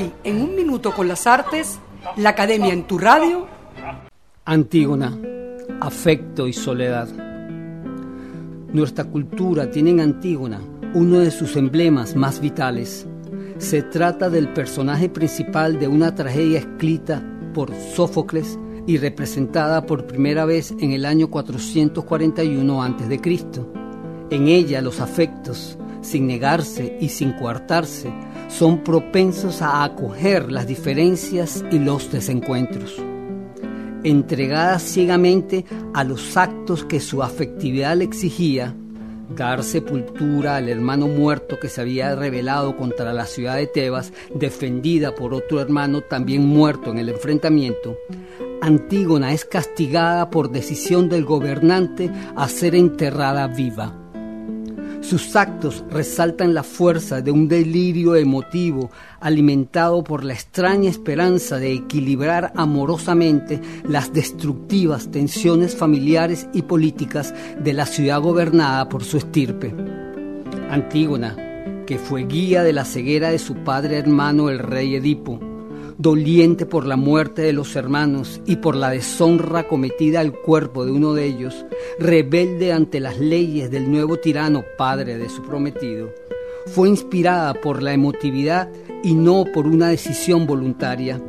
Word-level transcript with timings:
Hoy, 0.00 0.10
en 0.24 0.40
un 0.40 0.56
minuto 0.56 0.94
con 0.94 1.08
las 1.08 1.26
artes, 1.26 1.78
la 2.16 2.30
Academia 2.30 2.72
en 2.72 2.84
tu 2.84 2.96
radio. 2.96 3.46
Antígona, 4.46 5.14
afecto 5.78 6.48
y 6.48 6.54
soledad. 6.54 7.06
Nuestra 8.72 9.04
cultura 9.04 9.70
tiene 9.70 9.90
en 9.90 10.00
Antígona 10.00 10.62
uno 10.94 11.18
de 11.18 11.30
sus 11.30 11.54
emblemas 11.56 12.16
más 12.16 12.40
vitales. 12.40 13.06
Se 13.58 13.82
trata 13.82 14.30
del 14.30 14.48
personaje 14.54 15.10
principal 15.10 15.78
de 15.78 15.88
una 15.88 16.14
tragedia 16.14 16.60
escrita 16.60 17.22
por 17.52 17.70
Sófocles 17.74 18.58
y 18.86 18.96
representada 18.96 19.84
por 19.84 20.06
primera 20.06 20.46
vez 20.46 20.74
en 20.80 20.92
el 20.92 21.04
año 21.04 21.28
441 21.28 22.82
a.C. 22.82 23.20
En 24.30 24.48
ella 24.48 24.80
los 24.80 24.98
afectos, 24.98 25.76
sin 26.02 26.26
negarse 26.26 26.96
y 27.00 27.08
sin 27.08 27.32
coartarse, 27.32 28.12
son 28.48 28.82
propensos 28.82 29.62
a 29.62 29.84
acoger 29.84 30.50
las 30.50 30.66
diferencias 30.66 31.64
y 31.70 31.78
los 31.78 32.10
desencuentros. 32.10 32.96
Entregada 34.02 34.78
ciegamente 34.78 35.64
a 35.92 36.04
los 36.04 36.36
actos 36.36 36.84
que 36.84 37.00
su 37.00 37.22
afectividad 37.22 37.96
le 37.96 38.04
exigía, 38.04 38.74
dar 39.36 39.62
sepultura 39.62 40.56
al 40.56 40.68
hermano 40.68 41.06
muerto 41.06 41.58
que 41.60 41.68
se 41.68 41.82
había 41.82 42.14
rebelado 42.16 42.76
contra 42.76 43.12
la 43.12 43.26
ciudad 43.26 43.56
de 43.56 43.66
Tebas, 43.66 44.12
defendida 44.34 45.14
por 45.14 45.34
otro 45.34 45.60
hermano 45.60 46.00
también 46.00 46.46
muerto 46.46 46.90
en 46.90 46.98
el 46.98 47.10
enfrentamiento, 47.10 47.96
Antígona 48.62 49.32
es 49.32 49.46
castigada 49.46 50.28
por 50.28 50.50
decisión 50.50 51.08
del 51.08 51.24
gobernante 51.24 52.10
a 52.36 52.46
ser 52.48 52.74
enterrada 52.74 53.46
viva. 53.46 53.99
Sus 55.00 55.34
actos 55.34 55.82
resaltan 55.90 56.52
la 56.52 56.62
fuerza 56.62 57.22
de 57.22 57.30
un 57.30 57.48
delirio 57.48 58.16
emotivo 58.16 58.90
alimentado 59.20 60.04
por 60.04 60.24
la 60.24 60.34
extraña 60.34 60.90
esperanza 60.90 61.58
de 61.58 61.72
equilibrar 61.72 62.52
amorosamente 62.54 63.60
las 63.88 64.12
destructivas 64.12 65.10
tensiones 65.10 65.74
familiares 65.74 66.48
y 66.52 66.62
políticas 66.62 67.34
de 67.58 67.72
la 67.72 67.86
ciudad 67.86 68.20
gobernada 68.20 68.88
por 68.88 69.02
su 69.02 69.16
estirpe. 69.16 69.74
Antígona, 70.68 71.34
que 71.86 71.98
fue 71.98 72.24
guía 72.24 72.62
de 72.62 72.72
la 72.74 72.84
ceguera 72.84 73.30
de 73.30 73.38
su 73.38 73.56
padre 73.56 73.96
hermano 73.96 74.50
el 74.50 74.58
rey 74.58 74.94
Edipo, 74.94 75.40
doliente 76.00 76.64
por 76.64 76.86
la 76.86 76.96
muerte 76.96 77.42
de 77.42 77.52
los 77.52 77.76
hermanos 77.76 78.40
y 78.46 78.56
por 78.56 78.74
la 78.74 78.88
deshonra 78.88 79.68
cometida 79.68 80.20
al 80.20 80.32
cuerpo 80.32 80.86
de 80.86 80.92
uno 80.92 81.12
de 81.12 81.26
ellos, 81.26 81.66
rebelde 81.98 82.72
ante 82.72 83.00
las 83.00 83.18
leyes 83.18 83.70
del 83.70 83.90
nuevo 83.90 84.16
tirano 84.16 84.64
padre 84.78 85.18
de 85.18 85.28
su 85.28 85.42
prometido, 85.42 86.10
fue 86.68 86.88
inspirada 86.88 87.52
por 87.52 87.82
la 87.82 87.92
emotividad 87.92 88.70
y 89.04 89.12
no 89.12 89.44
por 89.52 89.66
una 89.66 89.88
decisión 89.88 90.46
voluntaria. 90.46 91.20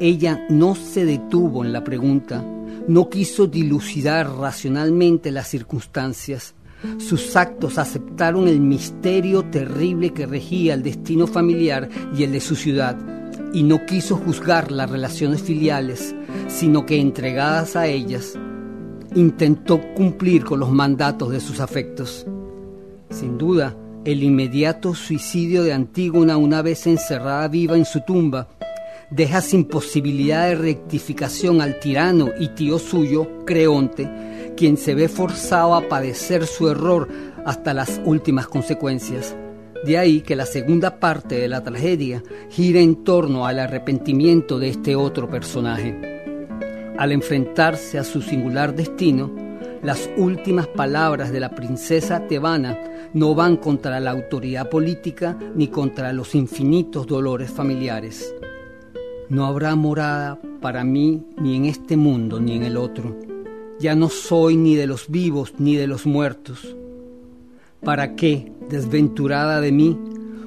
Ella 0.00 0.44
no 0.50 0.74
se 0.74 1.04
detuvo 1.04 1.64
en 1.64 1.72
la 1.72 1.84
pregunta, 1.84 2.44
no 2.88 3.08
quiso 3.08 3.46
dilucidar 3.46 4.28
racionalmente 4.28 5.30
las 5.30 5.46
circunstancias. 5.46 6.56
Sus 6.98 7.36
actos 7.36 7.78
aceptaron 7.78 8.48
el 8.48 8.60
misterio 8.60 9.44
terrible 9.44 10.10
que 10.10 10.26
regía 10.26 10.74
el 10.74 10.82
destino 10.82 11.28
familiar 11.28 11.88
y 12.16 12.24
el 12.24 12.32
de 12.32 12.40
su 12.40 12.56
ciudad 12.56 13.17
y 13.52 13.62
no 13.62 13.86
quiso 13.86 14.16
juzgar 14.16 14.70
las 14.70 14.90
relaciones 14.90 15.42
filiales, 15.42 16.14
sino 16.48 16.86
que 16.86 17.00
entregadas 17.00 17.76
a 17.76 17.86
ellas, 17.86 18.38
intentó 19.14 19.80
cumplir 19.94 20.44
con 20.44 20.60
los 20.60 20.70
mandatos 20.70 21.30
de 21.30 21.40
sus 21.40 21.60
afectos. 21.60 22.26
Sin 23.10 23.38
duda, 23.38 23.74
el 24.04 24.22
inmediato 24.22 24.94
suicidio 24.94 25.62
de 25.62 25.72
Antígona 25.72 26.36
una 26.36 26.62
vez 26.62 26.86
encerrada 26.86 27.48
viva 27.48 27.76
en 27.76 27.84
su 27.84 28.00
tumba 28.00 28.48
deja 29.10 29.40
sin 29.40 29.64
posibilidad 29.64 30.48
de 30.48 30.54
rectificación 30.54 31.60
al 31.60 31.80
tirano 31.80 32.28
y 32.38 32.48
tío 32.48 32.78
suyo, 32.78 33.44
Creonte, 33.46 34.54
quien 34.56 34.76
se 34.76 34.94
ve 34.94 35.08
forzado 35.08 35.74
a 35.74 35.88
padecer 35.88 36.46
su 36.46 36.68
error 36.68 37.08
hasta 37.44 37.72
las 37.72 38.00
últimas 38.04 38.48
consecuencias. 38.48 39.34
De 39.84 39.96
ahí 39.96 40.22
que 40.22 40.34
la 40.34 40.44
segunda 40.44 40.98
parte 40.98 41.36
de 41.36 41.48
la 41.48 41.62
tragedia 41.62 42.22
gira 42.50 42.80
en 42.80 43.04
torno 43.04 43.46
al 43.46 43.60
arrepentimiento 43.60 44.58
de 44.58 44.70
este 44.70 44.96
otro 44.96 45.30
personaje. 45.30 45.96
Al 46.98 47.12
enfrentarse 47.12 47.98
a 47.98 48.04
su 48.04 48.20
singular 48.20 48.74
destino, 48.74 49.30
las 49.82 50.10
últimas 50.16 50.66
palabras 50.66 51.30
de 51.30 51.38
la 51.38 51.54
princesa 51.54 52.26
tebana 52.26 52.76
no 53.12 53.36
van 53.36 53.56
contra 53.56 54.00
la 54.00 54.10
autoridad 54.10 54.68
política 54.68 55.38
ni 55.54 55.68
contra 55.68 56.12
los 56.12 56.34
infinitos 56.34 57.06
dolores 57.06 57.50
familiares. 57.50 58.34
No 59.28 59.46
habrá 59.46 59.76
morada 59.76 60.40
para 60.60 60.82
mí 60.82 61.24
ni 61.40 61.54
en 61.54 61.66
este 61.66 61.96
mundo 61.96 62.40
ni 62.40 62.56
en 62.56 62.64
el 62.64 62.76
otro. 62.76 63.16
Ya 63.78 63.94
no 63.94 64.08
soy 64.08 64.56
ni 64.56 64.74
de 64.74 64.88
los 64.88 65.08
vivos 65.08 65.54
ni 65.58 65.76
de 65.76 65.86
los 65.86 66.04
muertos. 66.04 66.76
¿Para 67.82 68.16
qué, 68.16 68.52
desventurada 68.68 69.60
de 69.60 69.72
mí, 69.72 69.98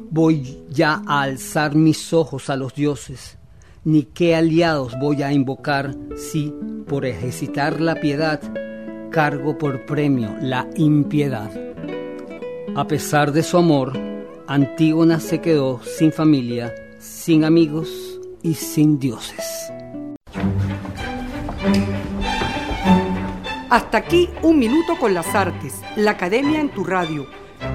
voy 0.09 0.63
ya 0.69 1.01
a 1.07 1.21
alzar 1.21 1.75
mis 1.75 2.13
ojos 2.13 2.49
a 2.49 2.55
los 2.55 2.75
dioses? 2.75 3.37
Ni 3.83 4.03
qué 4.03 4.35
aliados 4.35 4.93
voy 4.99 5.23
a 5.23 5.31
invocar 5.31 5.95
si, 6.15 6.53
por 6.87 7.05
ejercitar 7.05 7.81
la 7.81 7.95
piedad, 7.95 8.41
cargo 9.11 9.57
por 9.57 9.85
premio 9.85 10.35
la 10.41 10.69
impiedad. 10.75 11.49
A 12.75 12.87
pesar 12.87 13.31
de 13.31 13.43
su 13.43 13.57
amor, 13.57 13.93
Antígona 14.47 15.19
se 15.19 15.39
quedó 15.39 15.81
sin 15.83 16.11
familia, 16.11 16.73
sin 16.99 17.43
amigos 17.43 18.19
y 18.43 18.53
sin 18.53 18.99
dioses. 18.99 19.71
Hasta 23.71 23.99
aquí 23.99 24.29
un 24.41 24.59
minuto 24.59 24.97
con 24.99 25.13
las 25.13 25.33
artes, 25.33 25.81
la 25.95 26.11
Academia 26.11 26.59
en 26.59 26.71
tu 26.71 26.83
radio. 26.83 27.25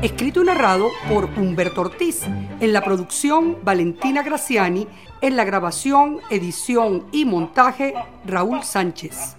Escrito 0.03 0.43
y 0.43 0.45
narrado 0.45 0.91
por 1.09 1.25
Humberto 1.25 1.81
Ortiz, 1.81 2.21
en 2.61 2.75
la 2.75 2.83
producción 2.83 3.57
Valentina 3.65 4.23
Graciani, 4.23 4.87
en 5.23 5.37
la 5.37 5.45
grabación, 5.45 6.21
edición 6.29 7.07
y 7.12 7.25
montaje 7.25 7.95
Raúl 8.27 8.62
Sánchez. 8.62 9.35